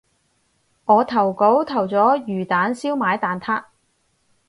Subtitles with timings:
[0.85, 3.65] 我投稿投咗魚蛋燒賣蛋撻